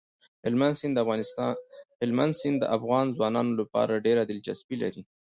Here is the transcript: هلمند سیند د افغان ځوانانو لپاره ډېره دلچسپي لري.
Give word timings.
هلمند 2.01 2.33
سیند 2.39 2.57
د 2.61 2.65
افغان 2.77 3.05
ځوانانو 3.17 3.51
لپاره 3.59 4.03
ډېره 4.05 4.21
دلچسپي 4.25 4.75
لري. 4.83 5.01